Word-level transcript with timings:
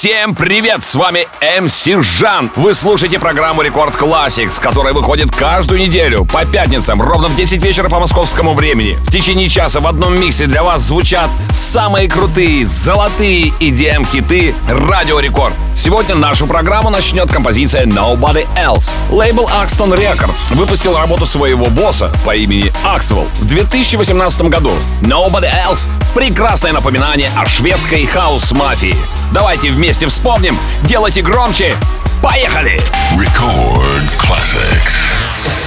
Всем 0.00 0.34
привет! 0.34 0.82
С 0.82 0.94
вами 0.94 1.28
MC 1.60 1.84
Жан. 1.84 2.50
Вы 2.56 2.72
слушаете 2.72 3.18
программу 3.18 3.60
Record 3.60 3.94
Classix, 3.96 4.58
которая 4.58 4.94
выходит 4.94 5.30
каждую 5.30 5.78
неделю 5.78 6.24
по 6.24 6.46
пятницам 6.46 7.02
ровно 7.02 7.28
в 7.28 7.36
10 7.36 7.62
вечера 7.62 7.90
по 7.90 8.00
московскому 8.00 8.54
времени. 8.54 8.96
В 9.02 9.12
течение 9.12 9.50
часа 9.50 9.80
в 9.80 9.86
одном 9.86 10.18
миксе 10.18 10.46
для 10.46 10.62
вас 10.62 10.84
звучат 10.84 11.28
самые 11.52 12.08
крутые, 12.08 12.66
золотые 12.66 13.50
EDM-хиты 13.60 14.54
Радио 14.70 15.20
Рекорд. 15.20 15.52
Сегодня 15.76 16.14
нашу 16.14 16.46
программу 16.46 16.88
начнет 16.88 17.30
композиция 17.30 17.84
Nobody 17.84 18.46
Else. 18.56 18.88
Лейбл 19.10 19.48
Axtone 19.48 19.94
Records 19.94 20.54
выпустил 20.54 20.96
работу 20.96 21.26
своего 21.26 21.66
босса 21.66 22.10
по 22.24 22.34
имени 22.34 22.72
Axwell 22.86 23.28
в 23.34 23.46
2018 23.46 24.48
году. 24.48 24.72
Nobody 25.02 25.50
Else— 25.68 25.86
прекрасное 26.14 26.72
напоминание 26.72 27.30
о 27.36 27.46
шведской 27.46 28.06
хаос-мафии. 28.06 28.96
Давайте 29.32 29.70
вместе 29.70 29.89
вспомним, 30.06 30.56
делайте 30.84 31.20
громче. 31.20 31.74
Поехали! 32.22 32.80
Record 33.16 34.08
Classics. 34.18 35.59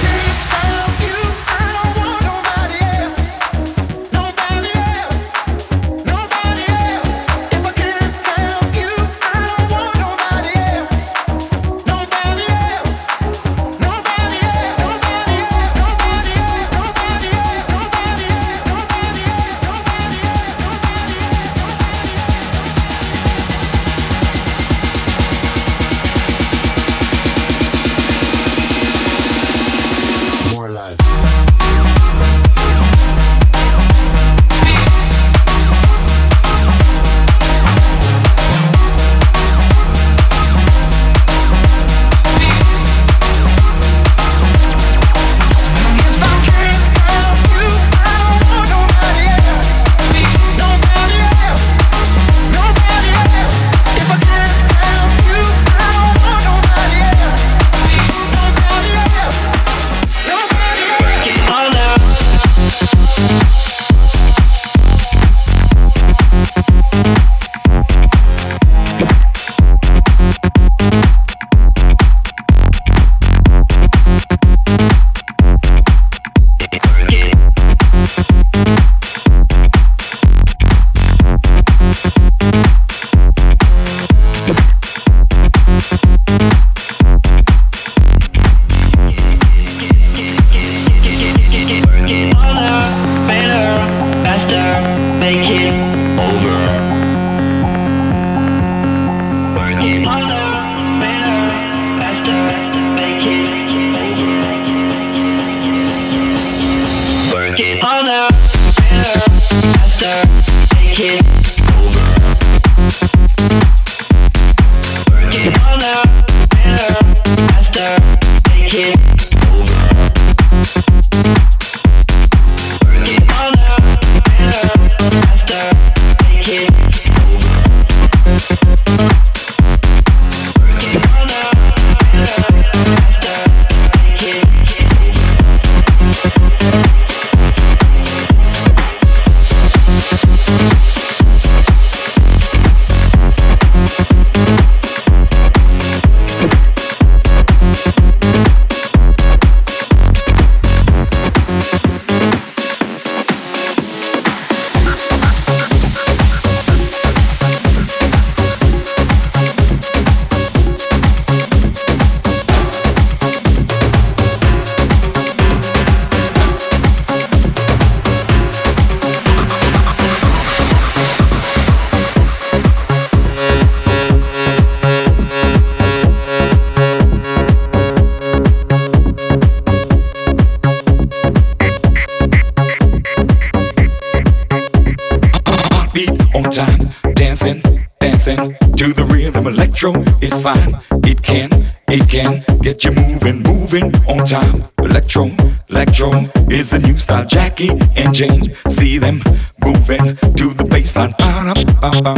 to 188.36 188.92
the 188.92 189.04
rhythm. 189.08 189.46
Electro 189.46 189.92
is 190.20 190.38
fine. 190.40 190.78
It 191.04 191.22
can, 191.22 191.50
it 191.88 192.08
can 192.08 192.44
get 192.60 192.84
you 192.84 192.92
moving, 192.92 193.42
moving 193.42 193.94
on 194.06 194.24
time. 194.24 194.64
Electro, 194.78 195.30
electro 195.68 196.10
is 196.50 196.70
the 196.70 196.78
new 196.78 196.98
style. 196.98 197.26
Jackie 197.26 197.70
and 197.96 198.14
Jane, 198.14 198.56
see 198.68 198.98
them 198.98 199.22
moving 199.64 200.16
to 200.38 200.46
the 200.54 200.64
baseline. 200.68 201.16
Ba-da-ba-ba, 201.18 202.14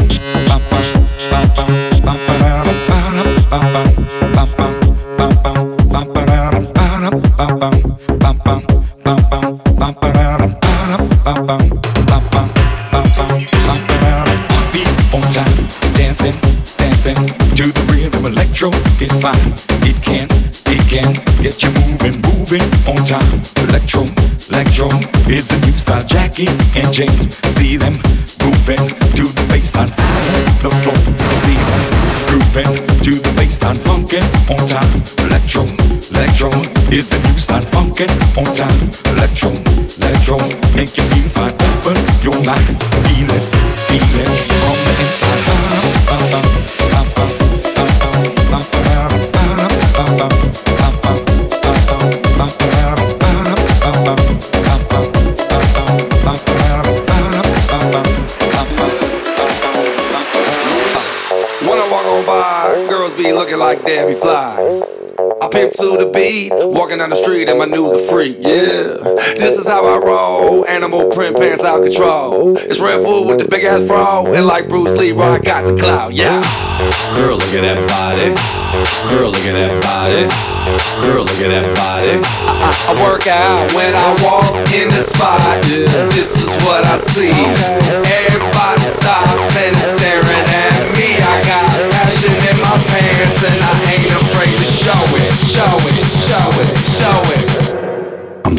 ba-ba, 0.47 0.81
ba-ba, 1.31 1.65
ba-ba, 2.05 2.15
ba-ba, 2.31 2.65
ba-ba, 2.89 3.51
ba-ba. 3.51 3.86
Fine. 19.27 19.53
It 19.83 19.99
can, 20.03 20.29
it 20.71 20.83
can 20.87 21.11
get 21.43 21.59
you 21.63 21.71
moving, 21.83 22.15
moving 22.31 22.67
on 22.87 23.01
time. 23.03 23.27
Electro, 23.67 24.07
electro 24.51 24.89
is 25.27 25.49
the 25.51 25.59
new 25.67 25.75
style. 25.75 26.05
Jackie 26.07 26.51
and 26.79 26.89
Jane, 26.95 27.19
see 27.51 27.77
them 27.77 27.95
moving 28.47 28.85
to 29.19 29.25
the 29.27 29.45
baseline, 29.51 29.91
the 30.63 30.71
floor. 30.83 30.99
See 31.43 31.59
them 31.71 31.83
grooving 32.31 32.73
to 33.03 33.13
the 33.19 33.33
baseline, 33.39 33.79
funkin' 33.87 34.27
on 34.53 34.63
time. 34.71 34.93
Electro, 35.27 35.63
electro 36.15 36.51
is 36.95 37.11
the 37.11 37.19
new 37.27 37.39
style. 37.39 37.67
Funkin' 37.75 38.13
on 38.39 38.51
time. 38.55 38.79
Electro, 39.15 39.51
electro 39.99 40.39
make 40.77 40.95
you 40.97 41.05
feel 41.11 41.29
fine. 41.35 41.55
Open 41.67 41.99
your 42.23 42.39
mind, 42.47 42.79
feel 43.03 43.31
it, 43.35 43.45
feel 43.89 44.21
it 44.23 44.56
like 63.67 63.83
Debbie 63.83 64.15
Fly. 64.15 64.63
I 65.43 65.51
pimp 65.51 65.75
to 65.83 65.99
the 65.99 66.07
beat, 66.15 66.55
walking 66.55 67.03
down 67.03 67.11
the 67.11 67.19
street 67.19 67.51
and 67.51 67.59
my 67.59 67.67
new 67.67 67.91
the 67.91 67.99
freak, 68.07 68.39
yeah. 68.39 68.95
This 69.35 69.59
is 69.59 69.67
how 69.67 69.83
I 69.83 69.99
roll, 70.07 70.63
animal 70.71 71.11
print 71.11 71.35
pants 71.35 71.67
out 71.67 71.83
control. 71.83 72.55
It's 72.55 72.79
Red 72.79 73.03
Bull 73.03 73.27
with 73.27 73.43
the 73.43 73.49
big 73.51 73.67
ass 73.67 73.83
fro, 73.83 74.31
and 74.39 74.47
like 74.47 74.71
Bruce 74.71 74.95
Lee, 74.95 75.11
I 75.19 75.43
got 75.43 75.67
the 75.67 75.75
clout, 75.75 76.15
yeah. 76.15 76.39
Girl, 77.19 77.43
look 77.43 77.51
at 77.59 77.67
that 77.67 77.83
body. 77.91 78.31
Girl, 79.11 79.35
look 79.35 79.47
at 79.51 79.59
that 79.59 79.75
body. 79.83 80.31
Girl, 81.03 81.27
look 81.27 81.43
at 81.43 81.51
that 81.51 81.67
body. 81.75 82.23
I, 82.23 82.71
I 82.71 82.93
work 83.03 83.27
out 83.27 83.67
when 83.75 83.91
I 83.99 84.09
walk 84.23 84.47
in 84.79 84.87
the 84.95 85.03
spot. 85.03 85.43
This 86.15 86.39
is 86.39 86.55
what 86.63 86.87
I 86.87 86.95
see. 87.03 87.35
Everybody 87.99 88.87
stops 88.95 89.51
and 89.59 89.75
is 89.75 90.06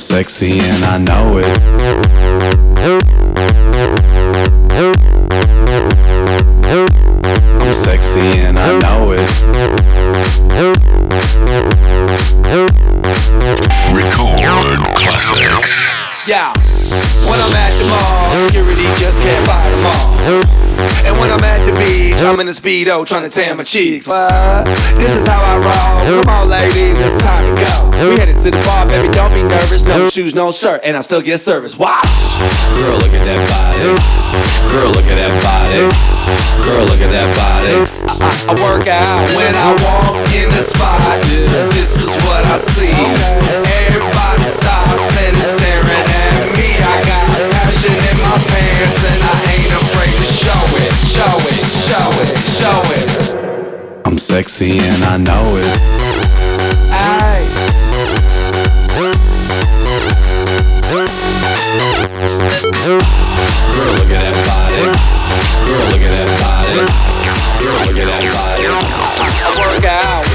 sexy 0.08 0.60
and 0.62 0.86
I 0.86 0.98
know 1.00 1.38
it. 1.44 3.17
Speedo 22.58 23.06
trying 23.06 23.22
to 23.22 23.30
tan 23.30 23.58
my 23.58 23.64
cheeks. 23.64 24.08
But 24.08 24.66
this 24.98 25.14
is 25.14 25.28
how 25.30 25.38
I 25.38 25.62
roll. 25.62 26.24
Come 26.24 26.30
on, 26.30 26.50
ladies, 26.50 26.98
it's 26.98 27.22
time 27.22 27.46
to 27.46 27.54
go. 27.54 28.10
We 28.10 28.18
headed 28.18 28.42
to 28.42 28.50
the 28.50 28.62
bar, 28.66 28.90
baby. 28.90 29.14
Don't 29.14 29.34
be 29.34 29.44
nervous. 29.46 29.84
No 29.86 30.10
shoes, 30.10 30.34
no 30.34 30.52
shirt, 30.52 30.82
and 30.84 30.98
I 30.98 31.02
still 31.02 31.22
get 31.22 31.38
service. 31.38 31.78
Watch. 31.78 32.06
Girl, 32.82 32.98
look 32.98 33.14
at 33.14 33.22
that 33.22 33.42
body. 33.46 33.94
Girl, 34.74 34.90
look 34.90 35.06
at 35.06 35.18
that 35.22 35.34
body. 35.46 35.86
Girl, 36.66 36.86
look 36.90 37.02
at 37.02 37.14
that 37.14 37.30
body. 37.38 37.86
I, 38.18 38.34
I 38.50 38.54
work 38.66 38.90
out 38.90 39.06
when 39.38 39.54
I 39.54 39.70
walk 39.78 40.18
in 40.34 40.50
the 40.50 40.64
spot. 40.66 40.98
This 41.78 41.94
is 42.02 42.12
what 42.26 42.42
I 42.50 42.58
see. 42.58 42.98
Everybody 43.86 44.46
stops 44.50 45.14
and 45.14 45.34
is 45.38 45.50
staring 45.62 46.06
at 46.10 46.34
me. 46.58 46.70
I 46.82 46.96
got 47.06 47.26
passion 47.54 47.94
in 47.94 48.18
my 48.26 48.38
pants 48.42 48.98
and 49.06 49.22
I 49.22 49.36
ain't 49.54 49.74
afraid 49.78 50.16
to 50.18 50.28
show 50.28 50.64
it, 50.82 50.92
show 51.14 51.36
it, 51.54 51.57
I'm 54.18 54.20
sexy 54.20 54.80
and 54.80 55.04
I 55.04 55.18
know 55.18 55.46
it. 55.62 55.78
Ay. 56.90 57.46
Girl, 62.82 62.98
look 63.94 64.10
at 64.10 64.18
that 64.18 64.34
body. 64.50 64.90
Girl, 65.70 65.86
look 65.86 66.02
at 66.02 66.10
that 66.18 66.34
body. 66.42 66.82
Girl, 67.62 67.78
look 67.86 67.94
at 67.94 68.10
that 68.10 68.26
body. 68.34 68.66
I 69.38 69.54
work 69.62 69.86
out. 69.86 70.26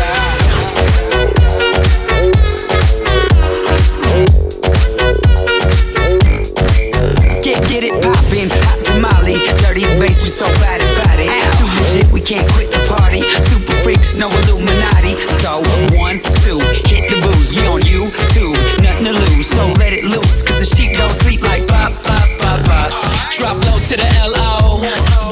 Get, 7.43 7.59
get 7.67 7.83
it 7.83 7.99
poppin', 8.01 8.47
hot 8.49 8.79
tamale, 8.85 9.35
dirty 9.59 9.83
bass, 9.99 10.23
we 10.23 10.29
so 10.29 10.47
bad 10.63 10.81
about 10.81 11.19
it. 11.19 11.62
Legit, 11.83 12.07
we 12.13 12.21
can't 12.21 12.47
quit 12.55 12.71
the 12.71 12.79
party. 12.87 13.23
Super 13.43 13.75
freaks, 13.83 14.15
no 14.15 14.31
Illuminati. 14.31 15.19
So 15.43 15.59
one, 15.99 16.23
two, 16.47 16.63
hit 16.87 17.11
the 17.11 17.19
booze. 17.27 17.51
We 17.51 17.67
on 17.67 17.83
YouTube, 17.83 18.55
nothing 18.83 19.11
to 19.11 19.13
lose. 19.13 19.49
So 19.51 19.67
let 19.83 19.93
it 19.93 20.05
loose, 20.05 20.47
cause 20.47 20.63
the 20.63 20.69
sheep 20.77 20.97
don't 20.97 21.11
sleep 21.11 21.43
like 21.43 21.67
pop, 21.67 21.93
pop, 22.05 22.29
pop, 22.39 22.65
pop. 22.65 23.13
Drop 23.37 23.57
low 23.67 23.79
to 23.81 23.97
the 23.97 24.07
L-O 24.21 24.79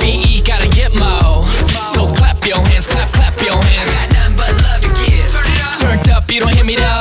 V-E 0.01 0.41
gotta 0.43 0.67
get 0.71 0.93
mo 0.95 1.45
So 1.95 2.09
clap 2.09 2.45
your 2.45 2.57
hands, 2.57 2.87
clap, 2.87 3.13
clap 3.13 3.39
your 3.41 3.55
hands 3.63 3.91
Got 3.91 4.13
nothing 4.13 4.37
but 4.37 4.53
love 4.65 4.81
to 4.81 4.89
give. 5.05 5.31
Turned 5.79 6.09
up, 6.09 6.29
you 6.31 6.41
don't 6.41 6.55
hear 6.55 6.65
me 6.65 6.77
though 6.77 7.00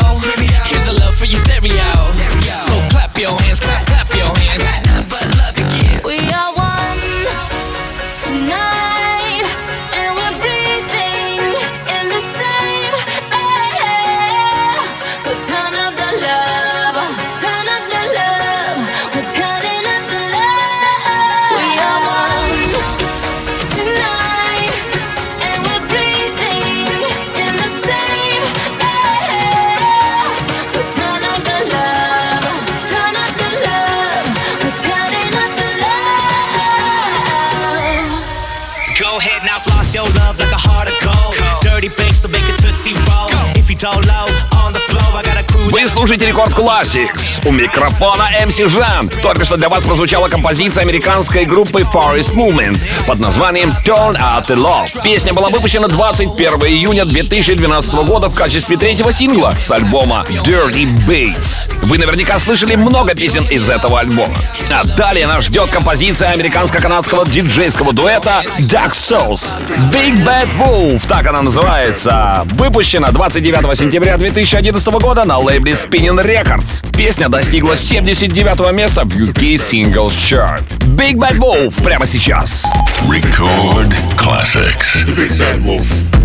Рекорд 46.39 46.57
Classics. 46.57 47.45
У 47.45 47.51
микрофона 47.51 48.29
MC 48.41 48.69
Жан. 48.69 49.09
Только 49.21 49.43
что 49.43 49.57
для 49.57 49.67
вас 49.67 49.83
прозвучала 49.83 50.29
композиция 50.29 50.83
американской 50.83 51.43
группы 51.43 51.81
Forest 51.81 52.33
Movement 52.33 52.79
под 53.05 53.19
названием 53.19 53.71
Turn 53.85 54.17
Out 54.17 54.47
the 54.47 54.55
Love. 54.55 55.03
Песня 55.03 55.33
была 55.33 55.49
выпущена 55.49 55.89
21 55.89 56.53
июня 56.65 57.03
2012 57.03 57.93
года 58.05 58.29
в 58.29 58.35
качестве 58.35 58.77
третьего 58.77 59.11
сингла 59.11 59.53
с 59.59 59.69
альбома 59.69 60.25
Dirty 60.29 60.87
Bass. 61.05 61.69
Вы 61.83 61.97
наверняка 61.97 62.39
слышали 62.39 62.75
много 62.75 63.15
песен 63.15 63.43
из 63.49 63.69
этого 63.69 63.99
альбома. 63.99 64.35
А 64.71 64.83
далее 64.83 65.25
нас 65.27 65.45
ждет 65.45 65.71
композиция 65.71 66.29
американско-канадского 66.29 67.27
диджейского 67.27 67.91
дуэта 67.93 68.43
Dark 68.59 68.91
Souls. 68.91 69.41
Big 69.91 70.15
Bad 70.23 70.47
Wolf, 70.59 71.01
так 71.07 71.25
она 71.27 71.41
называется. 71.41 72.43
Выпущена 72.51 73.11
29 73.11 73.77
сентября 73.77 74.17
2011 74.17 74.87
года 75.01 75.25
на 75.25 75.37
лейбле 75.37 75.73
Spinning 75.73 76.23
Records. 76.23 76.85
Песня 76.95 77.29
достигла 77.29 77.75
79 77.75 78.71
места 78.73 79.03
в 79.05 79.09
UK 79.09 79.55
Singles 79.55 80.15
Chart. 80.15 80.63
Big 80.95 81.15
Bad 81.15 81.37
Wolf 81.37 81.81
прямо 81.83 82.05
сейчас. 82.05 82.65
Record 83.07 83.93
classics. 84.17 85.03
The 85.05 85.15
big 85.15 85.31
bad 85.37 85.63
wolf. 85.63 86.18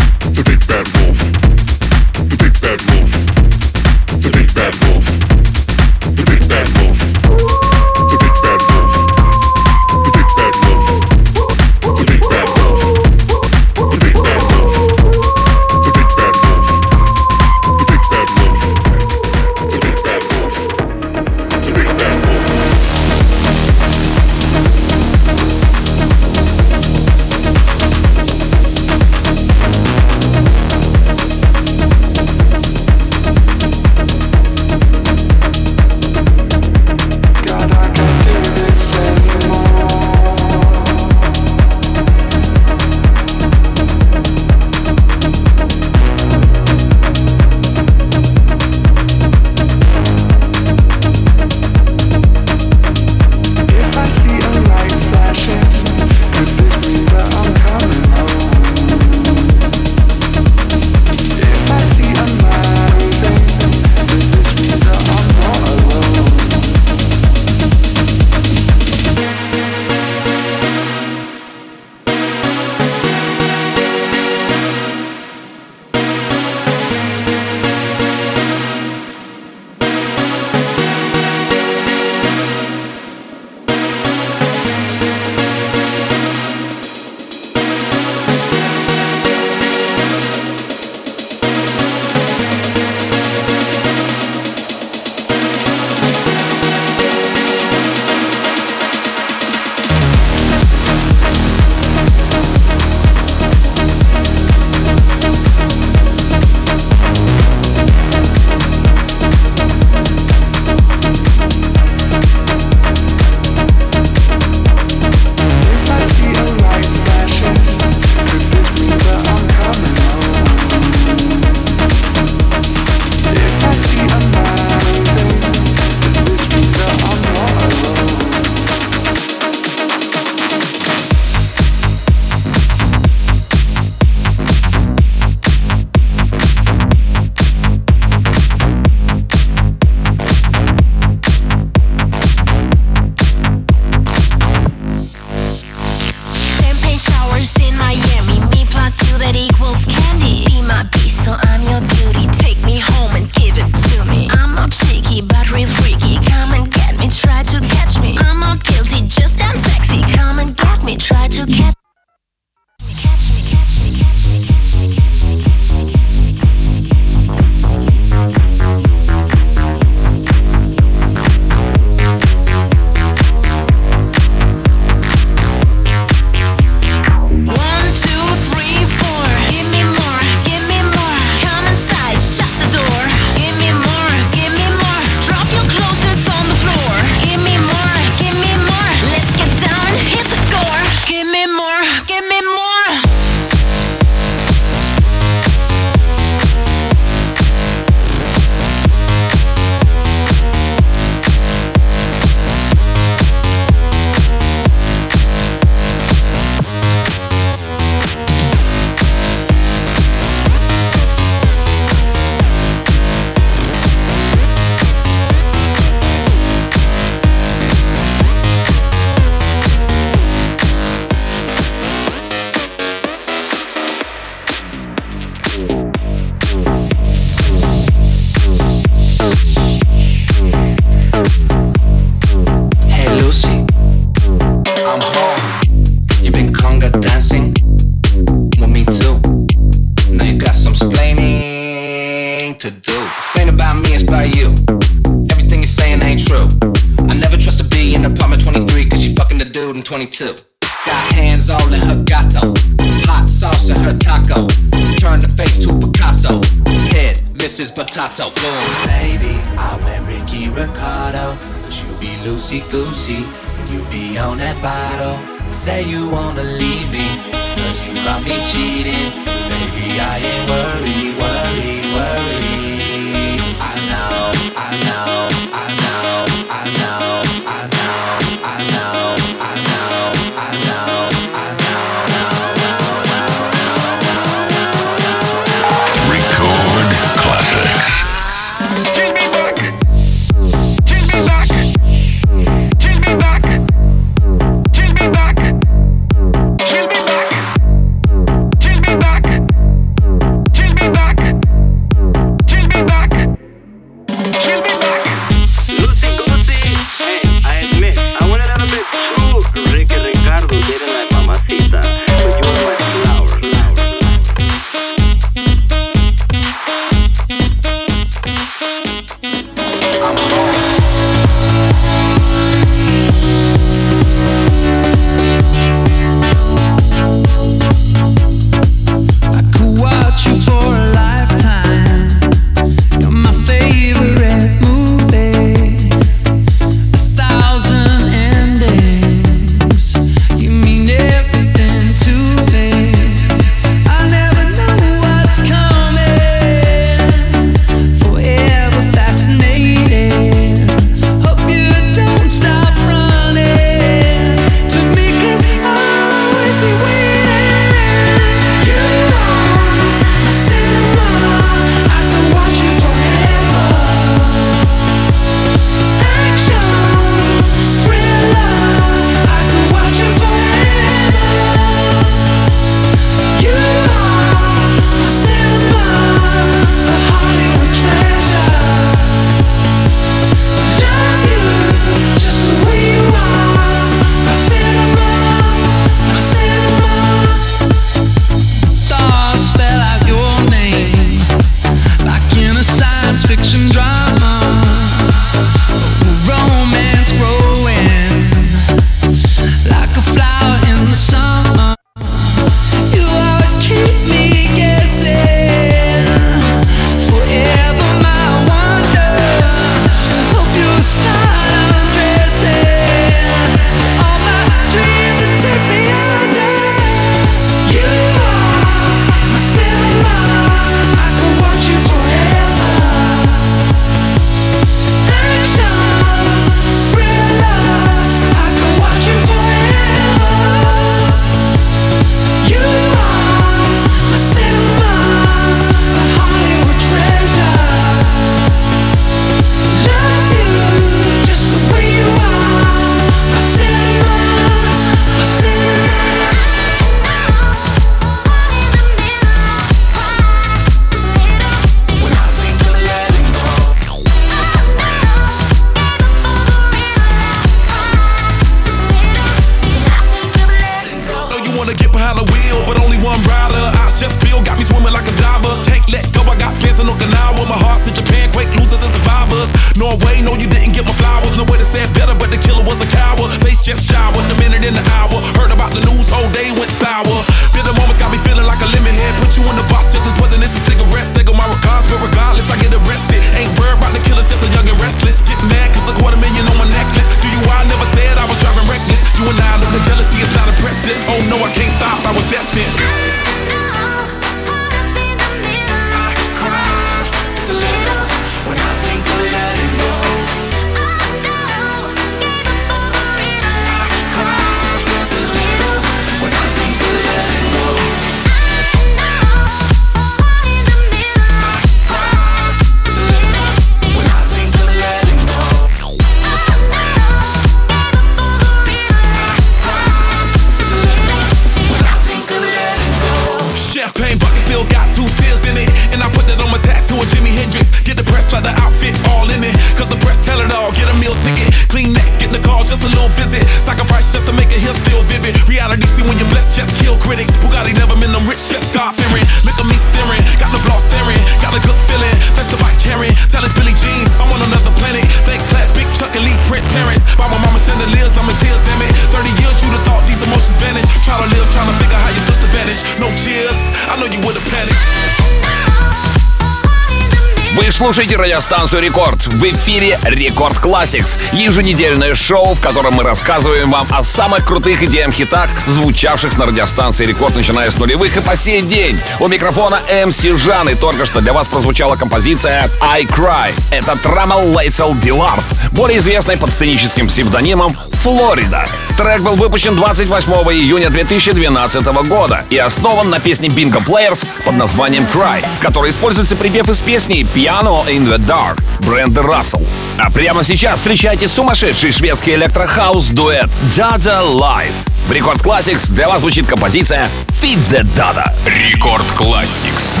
Вы 557.76 557.84
слушаете 557.84 558.16
радиостанцию 558.16 558.80
Рекорд. 558.80 559.26
В 559.26 559.44
эфире 559.44 559.98
Record 560.04 560.56
Classix. 560.56 561.18
Еженедельное 561.34 562.14
шоу, 562.14 562.54
в 562.54 562.60
котором 562.62 562.94
мы 562.94 563.02
рассказываем 563.02 563.70
вам 563.70 563.86
о 563.90 564.02
самых 564.02 564.46
крутых 564.46 564.82
EDM-хитах, 564.84 565.50
звучавших 565.66 566.38
на 566.38 566.46
радиостанции 566.46 567.04
Рекорд, 567.04 567.36
начиная 567.36 567.70
с 567.70 567.76
нулевых 567.76 568.16
и 568.16 568.20
по 568.22 568.34
сей 568.34 568.62
день. 568.62 568.98
У 569.20 569.28
микрофона 569.28 569.80
MC 570.06 570.22
Жан, 570.22 570.70
и 570.70 570.74
только 570.74 571.04
что 571.04 571.20
для 571.20 571.34
вас 571.34 571.48
прозвучала 571.48 571.96
композиция 571.96 572.70
I 572.80 573.02
Cry. 573.02 573.52
Это 573.70 573.94
Трамар 573.96 574.56
Лейсел 574.56 574.94
Диллард, 574.94 575.44
более 575.72 575.98
известный 575.98 576.38
под 576.38 576.54
сценическим 576.54 577.08
псевдонимом 577.08 577.76
Flo 577.92 578.20
Rida. 578.20 578.66
Трек 578.96 579.20
был 579.20 579.36
выпущен 579.36 579.76
28 579.76 580.32
июня 580.32 580.88
2012 580.88 581.84
года 582.08 582.44
и 582.48 582.56
основан 582.56 583.10
на 583.10 583.20
песне 583.20 583.48
Bingo 583.48 583.84
Players 583.84 584.26
под 584.44 584.56
названием 584.56 585.06
Cry, 585.12 585.44
в 585.58 585.62
которой 585.62 585.90
используется 585.90 586.34
припев 586.34 586.68
из 586.70 586.80
песни 586.80 587.26
Piano 587.34 587.86
in 587.88 588.08
the 588.08 588.16
Dark 588.16 588.62
Бренда 588.80 589.22
Рассел. 589.22 589.62
А 589.98 590.10
прямо 590.10 590.44
сейчас 590.44 590.78
встречайте 590.78 591.28
сумасшедший 591.28 591.92
шведский 591.92 592.34
электрохаус 592.34 593.08
дуэт 593.08 593.50
Dada 593.76 594.22
Live. 594.22 594.72
В 595.08 595.12
Рекорд 595.12 595.42
Classics 595.42 595.92
для 595.92 596.08
вас 596.08 596.22
звучит 596.22 596.46
композиция 596.46 597.08
Feed 597.42 597.58
the 597.70 597.86
Dada. 597.94 598.32
Рекорд 598.46 599.04
Classics. 599.14 600.00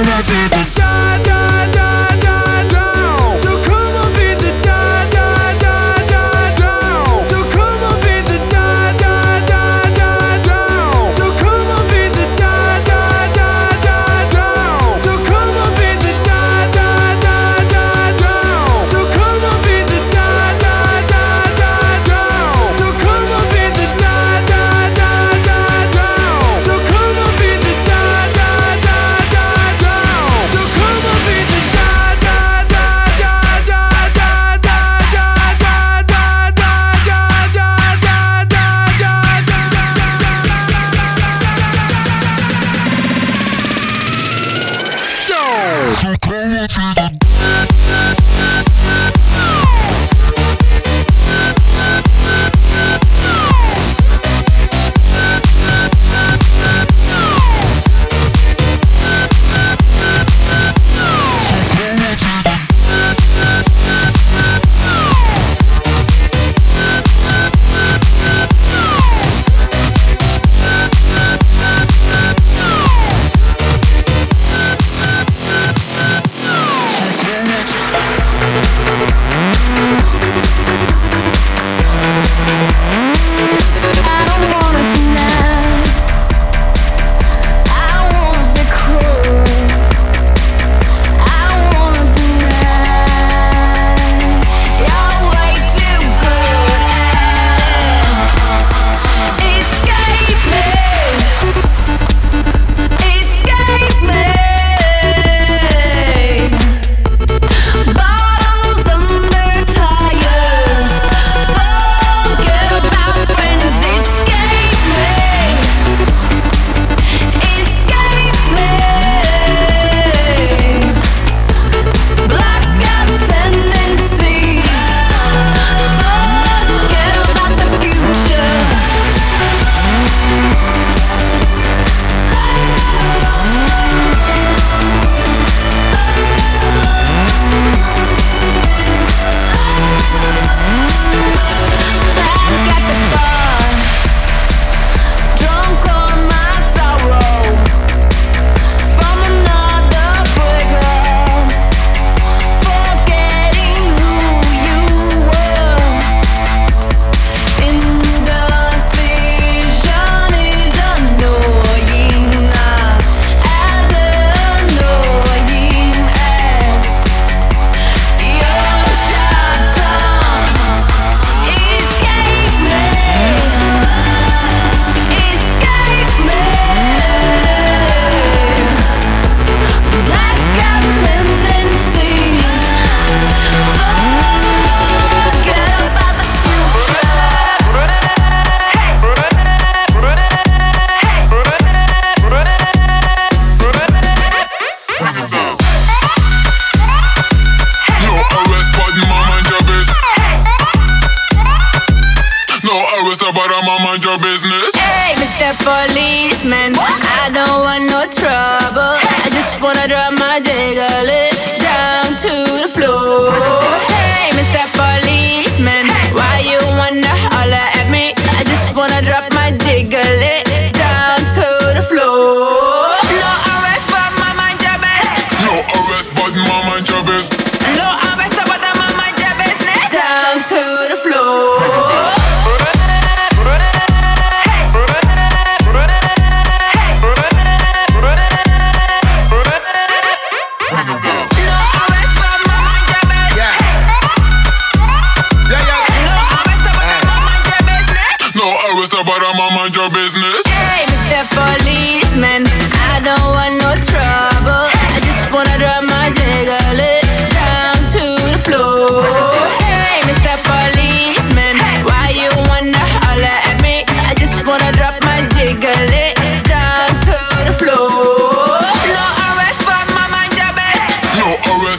another 0.00 0.37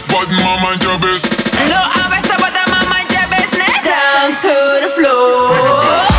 but 0.10 0.30
my 0.30 0.76
your 0.82 0.98
business. 1.00 1.54
No 1.70 1.80
hablas, 1.96 2.28
but 2.28 2.54
my 2.74 2.82
mind 2.90 3.10
your 3.12 3.28
business. 3.30 3.84
Down 3.86 4.36
to 4.44 4.56
the 4.84 4.90
floor. 4.96 6.10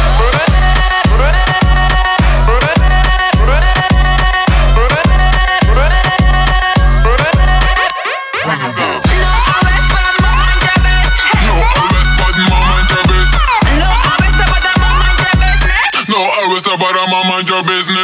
about 16.74 17.11
my 17.11 17.29
mind 17.29 17.48
your 17.48 17.62
business. 17.64 17.99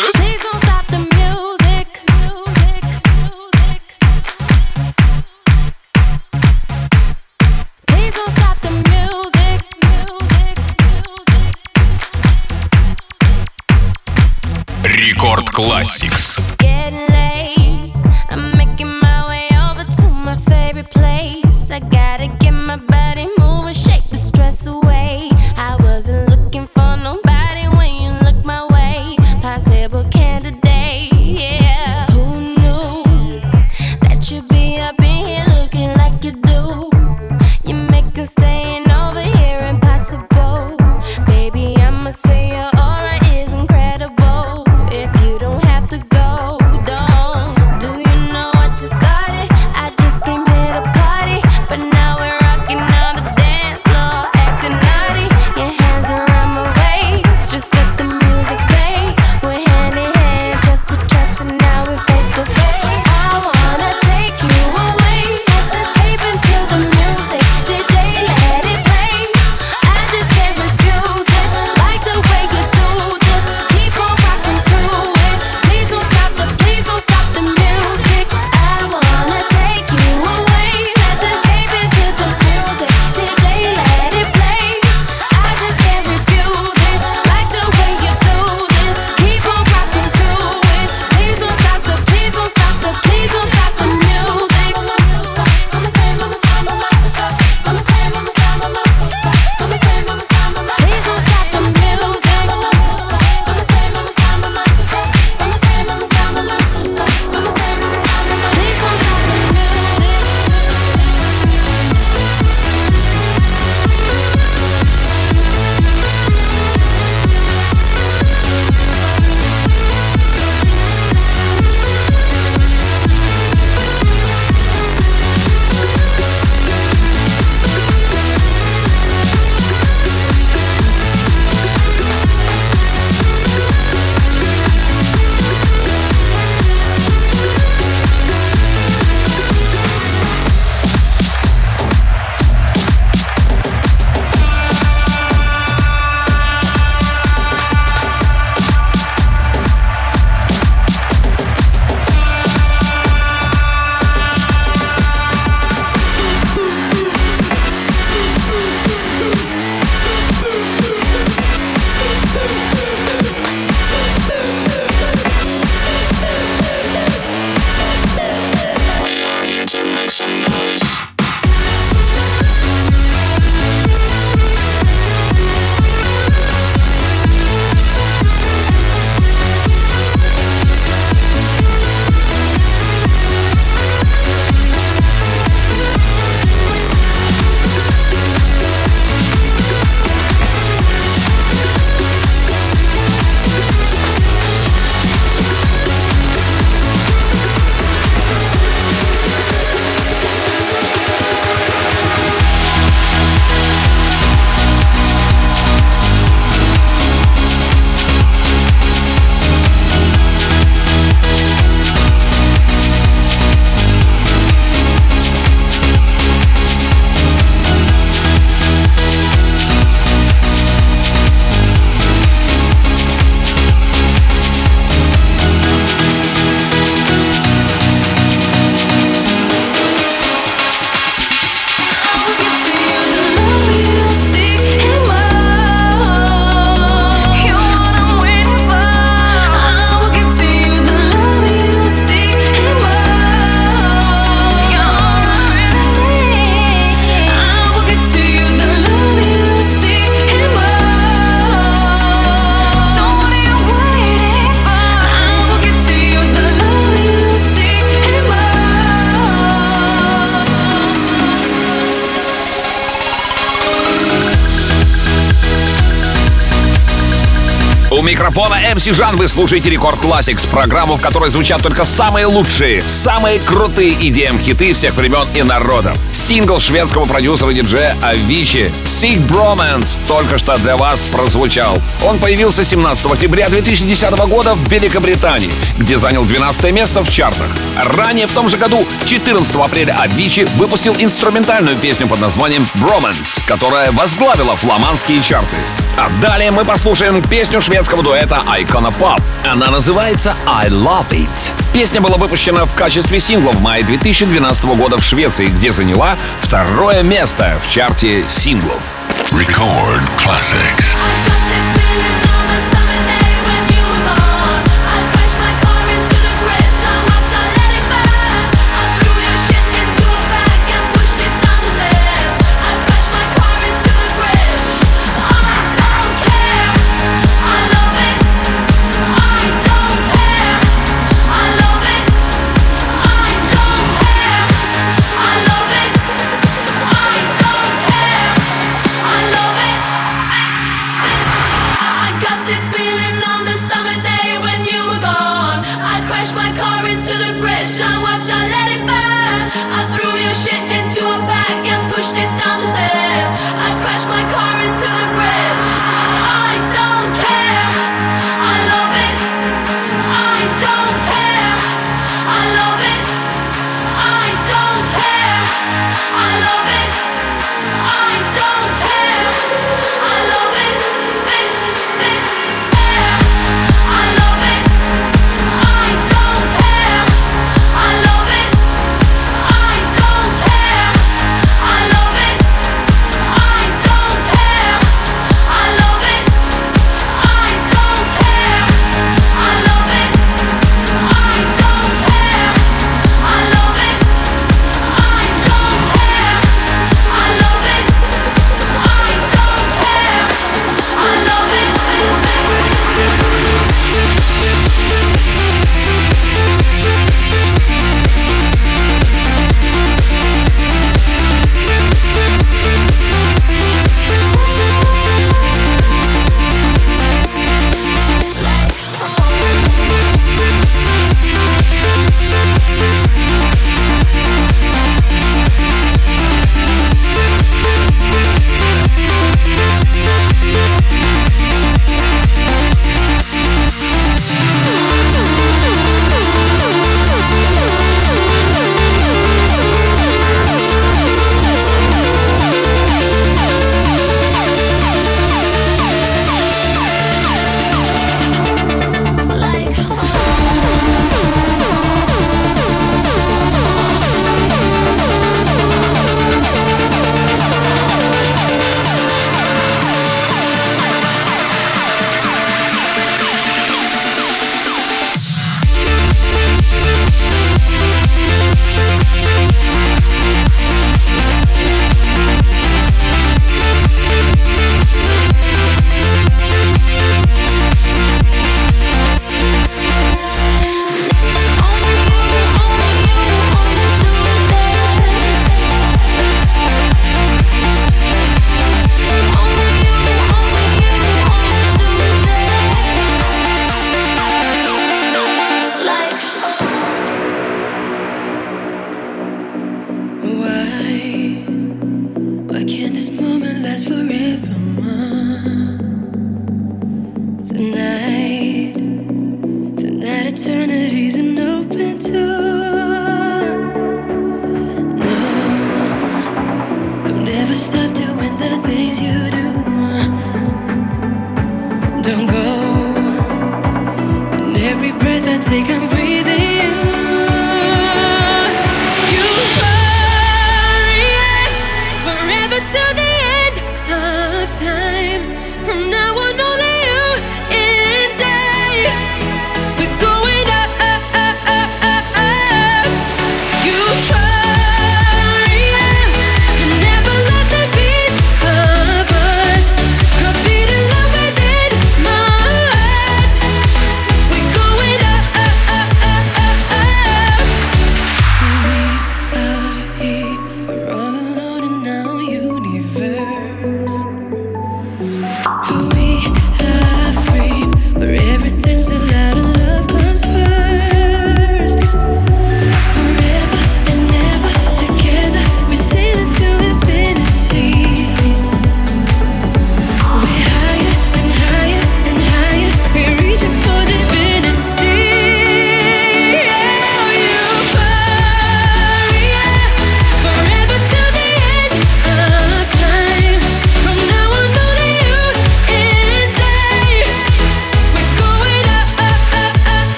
Микрофона 268.86 268.92
MC 268.92 268.94
Жан 268.94 269.16
вы 269.16 269.28
слушаете 269.28 269.70
Рекорд 269.70 269.98
Classics, 270.00 270.48
программу, 270.48 270.96
в 270.96 271.00
которой 271.00 271.30
звучат 271.30 271.62
только 271.62 271.84
самые 271.84 272.26
лучшие, 272.26 272.82
самые 272.82 273.40
крутые 273.40 273.92
EDM 273.92 274.40
хиты 274.40 274.72
всех 274.72 274.94
времен 274.94 275.24
и 275.34 275.42
народов. 275.42 275.96
Сингл 276.12 276.60
шведского 276.60 277.04
продюсера 277.04 277.52
диджея 277.52 277.96
Avicii 278.02 278.72
Sick 278.84 279.26
Bromance 279.26 279.98
только 280.06 280.38
что 280.38 280.56
для 280.58 280.76
вас 280.76 281.06
прозвучал. 281.06 281.78
Он 282.04 282.18
появился 282.18 282.64
17 282.64 283.06
октября 283.06 283.48
2010 283.48 284.10
года 284.28 284.54
в 284.54 284.70
Великобритании, 284.70 285.50
где 285.78 285.98
занял 285.98 286.24
12 286.24 286.72
место 286.72 287.02
в 287.02 287.10
чартах. 287.10 287.48
Ранее 287.96 288.26
в 288.26 288.32
том 288.32 288.48
же 288.48 288.56
году, 288.56 288.86
14 289.06 289.54
апреля, 289.56 289.96
Avicii 290.04 290.48
выпустил 290.56 290.94
инструментальную 290.98 291.76
песню 291.76 292.06
под 292.06 292.20
названием 292.20 292.64
Bromance, 292.74 293.40
которая 293.46 293.90
возглавила 293.92 294.56
фламандские 294.56 295.22
чарты. 295.22 295.56
А 295.98 296.10
далее 296.20 296.50
мы 296.50 296.64
послушаем 296.64 297.22
песню 297.22 297.60
шведского 297.62 298.02
дуэта 298.02 298.42
Icona 298.46 298.94
Pop. 298.98 299.22
Она 299.44 299.70
называется 299.70 300.36
I 300.46 300.68
Love 300.68 301.08
It. 301.10 301.28
Песня 301.72 302.02
была 302.02 302.18
выпущена 302.18 302.66
в 302.66 302.74
качестве 302.74 303.18
сингла 303.18 303.52
в 303.52 303.62
мае 303.62 303.82
2012 303.82 304.64
года 304.76 304.98
в 304.98 305.02
Швеции, 305.02 305.46
где 305.46 305.72
заняла 305.72 306.16
второе 306.40 307.02
место 307.02 307.58
в 307.62 307.70
чарте 307.70 308.24
синглов. 308.28 308.82
Record 309.30 310.02
classics. 310.18 310.96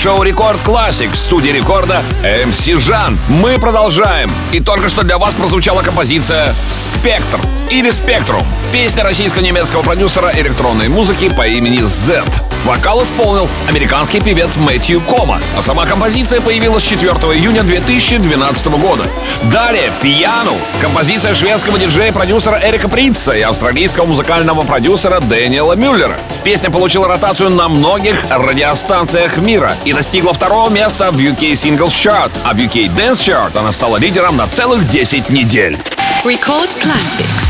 Шоу 0.00 0.22
Record 0.22 0.58
Classix 0.62 1.12
в 1.12 1.18
студии 1.18 1.50
Рекорда 1.50 2.02
MC 2.22 2.80
Жан. 2.80 3.18
Мы 3.28 3.58
продолжаем. 3.58 4.30
И 4.50 4.58
только 4.58 4.88
что 4.88 5.02
для 5.02 5.18
вас 5.18 5.34
прозвучала 5.34 5.82
композиция 5.82 6.54
«Спектр» 6.70 7.38
или 7.68 7.90
«Spectrum». 7.90 8.42
Песня 8.72 9.04
российско-немецкого 9.04 9.82
продюсера 9.82 10.32
электронной 10.34 10.88
музыки 10.88 11.28
по 11.28 11.46
имени 11.46 11.82
Zedd. 11.82 12.22
Вокал 12.64 13.02
исполнил 13.04 13.46
американский 13.68 14.20
певец 14.20 14.56
Мэтью 14.56 15.02
Кома, 15.02 15.38
а 15.54 15.60
сама 15.60 15.84
композиция 15.84 16.40
появилась 16.40 16.84
4 16.84 17.10
июня 17.10 17.62
2012 17.62 18.66
года. 18.66 19.04
Далее 19.52 19.92
«Pjanoo»— 20.00 20.56
композиция 20.80 21.34
шведского 21.34 21.78
диджея 21.78 22.08
и 22.08 22.12
продюсера 22.12 22.58
Эрика 22.62 22.88
Придза 22.88 23.32
и 23.36 23.42
австралийского 23.42 24.06
музыкального 24.06 24.62
продюсера 24.62 25.20
Дэниела 25.20 25.74
Мюллера. 25.74 26.16
Песня 26.44 26.70
получила 26.70 27.06
ротацию 27.06 27.50
на 27.50 27.68
многих 27.68 28.24
радиостанциях 28.30 29.36
мира 29.36 29.76
и 29.84 29.92
достигла 29.92 30.32
второго 30.32 30.70
места 30.70 31.10
в 31.10 31.18
UK 31.18 31.52
Singles 31.52 31.88
Chart, 31.88 32.30
а 32.44 32.54
в 32.54 32.56
UK 32.56 32.94
Dance 32.96 33.16
Chart 33.16 33.56
она 33.58 33.72
стала 33.72 33.98
лидером 33.98 34.36
на 34.36 34.46
целых 34.46 34.88
10 34.88 35.28
недель. 35.28 35.76
Record 36.24 36.70
Classics. 36.80 37.49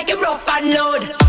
like 0.00 0.08
a 0.08 0.16
rough 0.16 0.48
and 0.48 0.72
load 0.72 1.19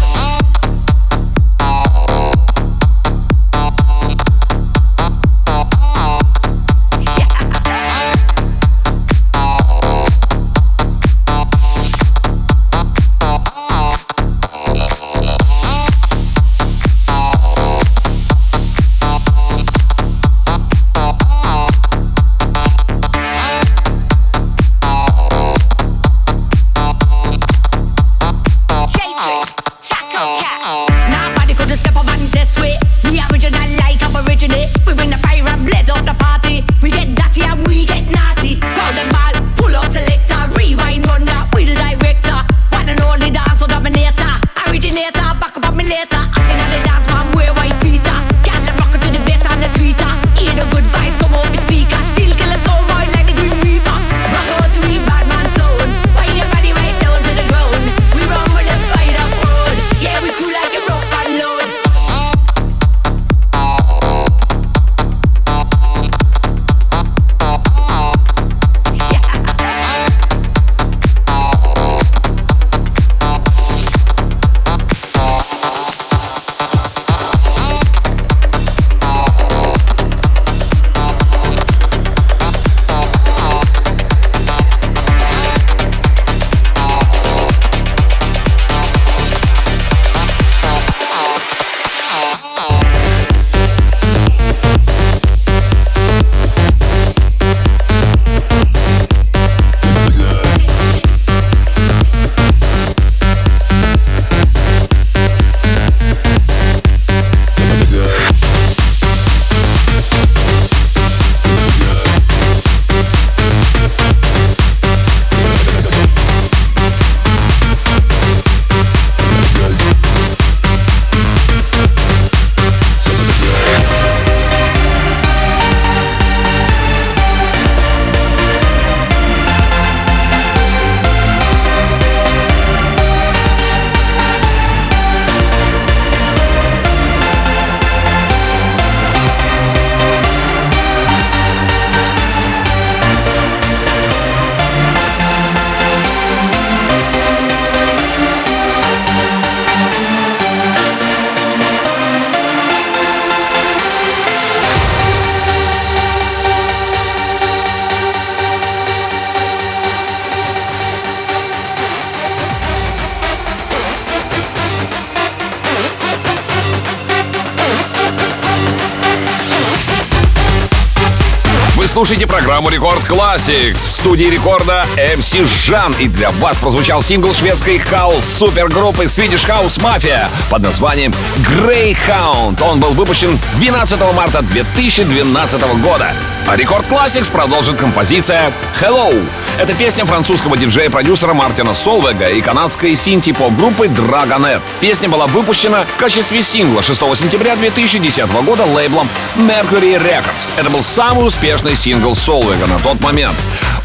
слушаете 172.12 172.28
программу 172.28 172.68
Record 172.68 173.02
Classix. 173.06 173.76
В 173.76 173.92
студии 173.94 174.26
рекорда 174.26 174.86
MC 174.98 175.48
Жан. 175.48 175.96
И 175.98 176.10
для 176.10 176.30
вас 176.32 176.58
прозвучал 176.58 177.02
сингл 177.02 177.34
шведской 177.34 177.78
хаус 177.78 178.26
супергруппы 178.26 179.06
Swedish 179.06 179.48
House 179.48 179.80
Mafia 179.80 180.28
под 180.50 180.62
названием 180.62 181.14
Greyhound. 181.38 182.62
Он 182.62 182.82
был 182.82 182.90
выпущен 182.90 183.40
12 183.60 183.98
марта 184.14 184.42
2012 184.42 185.62
года. 185.82 186.12
А 186.48 186.58
Record 186.58 186.86
Classix 186.88 187.32
продолжит 187.32 187.78
композиция 187.78 188.52
Hello. 188.82 189.16
Это 189.62 189.76
песня 189.76 190.06
французского 190.06 190.58
диджея-продюсера 190.58 191.36
Мартина 191.36 191.76
Сольвейга 191.76 192.30
и 192.30 192.42
канадской 192.42 192.96
синти-поп-группы 192.96 193.86
Dragonette. 193.86 194.60
Песня 194.80 195.08
была 195.08 195.28
выпущена 195.28 195.84
в 195.84 196.00
качестве 196.00 196.42
сингла 196.42 196.82
6 196.82 197.00
сентября 197.16 197.56
2010 197.56 198.28
года 198.44 198.66
лейблом 198.66 199.08
Mercury 199.36 200.02
Records. 200.02 200.48
Это 200.58 200.72
был 200.72 200.82
самый 200.82 201.28
успешный 201.28 201.76
сингл 201.76 202.16
Солвега 202.16 202.66
на 202.66 202.80
тот 202.80 203.00
момент. 203.02 203.36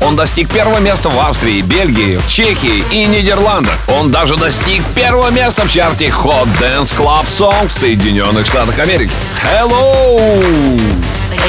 Он 0.01 0.16
достиг 0.16 0.49
первого 0.49 0.79
места 0.79 1.11
в 1.11 1.20
Австрии, 1.20 1.61
Бельгии, 1.61 2.18
Чехии 2.27 2.83
и 2.91 3.05
Нидерландах. 3.05 3.77
Он 3.89 4.11
даже 4.11 4.39
достиг 4.39 4.83
первого 4.95 5.29
места 5.29 5.66
в 5.66 5.70
чарте 5.70 6.07
Hot 6.07 6.49
Dance 6.59 6.97
Club 6.97 7.27
Songs 7.27 7.68
в 7.68 7.72
Соединенных 7.74 8.47
Штатах 8.47 8.79
Америки. 8.79 9.12
Hello! 9.43 10.81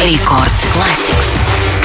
Рекорд 0.03 0.51
Classics. 0.75 1.76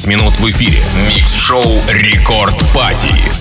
25 0.00 0.06
минут 0.06 0.38
в 0.38 0.48
эфире. 0.50 0.82
Микс-шоу 1.08 1.62
«Рекорд 1.88 2.62
Пати». 2.72 3.39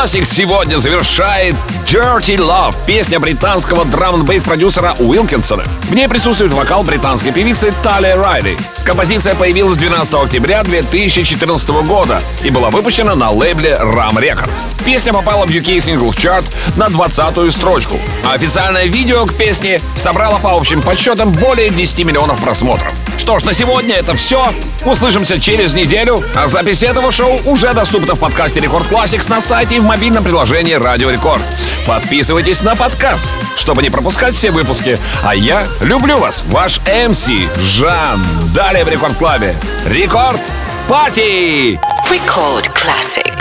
Classic 0.00 0.24
сегодня 0.24 0.78
завершает 0.78 1.54
Dirty 1.86 2.38
Love, 2.38 2.74
песня 2.86 3.20
британского 3.20 3.84
драм 3.84 4.24
бейс 4.24 4.42
продюсера 4.42 4.94
Уилкинсона. 4.98 5.62
В 5.82 5.94
ней 5.94 6.08
присутствует 6.08 6.54
вокал 6.54 6.82
британской 6.84 7.32
певицы 7.32 7.70
Тали 7.82 8.08
Райли. 8.16 8.56
Композиция 8.86 9.34
появилась 9.34 9.76
12 9.76 10.14
октября 10.14 10.62
2014 10.62 11.68
года 11.86 12.22
и 12.42 12.48
была 12.48 12.70
выпущена 12.70 13.14
на 13.14 13.30
лейбле 13.30 13.76
Ram 13.78 14.14
Records. 14.14 14.62
Песня 14.84 15.12
попала 15.12 15.46
в 15.46 15.50
UK 15.50 15.76
Singles 15.78 16.16
Chart 16.16 16.44
на 16.76 16.86
20-ю 16.86 17.50
строчку, 17.50 17.98
а 18.24 18.32
официальное 18.32 18.86
видео 18.86 19.26
к 19.26 19.34
песне 19.34 19.80
собрало 19.94 20.38
по 20.38 20.56
общим 20.56 20.82
подсчетам 20.82 21.32
более 21.32 21.70
10 21.70 22.06
миллионов 22.06 22.40
просмотров. 22.40 22.92
Что 23.18 23.38
ж, 23.38 23.44
на 23.44 23.52
сегодня 23.52 23.94
это 23.94 24.16
все. 24.16 24.52
Услышимся 24.84 25.38
через 25.38 25.74
неделю, 25.74 26.20
а 26.34 26.46
запись 26.46 26.82
этого 26.82 27.12
шоу 27.12 27.40
уже 27.44 27.72
доступна 27.74 28.14
в 28.14 28.18
подкасте 28.18 28.60
Рекорд 28.60 28.90
Classics 28.90 29.28
на 29.28 29.40
сайте 29.40 29.76
и 29.76 29.78
в 29.80 29.84
мобильном 29.84 30.24
приложении 30.24 30.74
Радио 30.74 31.10
Рекорд. 31.10 31.42
Подписывайтесь 31.86 32.62
на 32.62 32.74
подкаст, 32.74 33.28
чтобы 33.56 33.82
не 33.82 33.90
пропускать 33.90 34.34
все 34.34 34.50
выпуски. 34.50 34.98
А 35.22 35.34
я 35.34 35.66
люблю 35.80 36.18
вас, 36.18 36.42
ваш 36.46 36.80
МС 36.80 37.28
Жан. 37.62 38.24
Далее 38.54 38.84
в 38.84 38.88
Рекорд 38.88 39.16
Клабе. 39.16 39.54
Рекорд 39.86 40.40
Пати! 40.88 41.78
Record 42.10 42.68
Classic. 42.74 43.39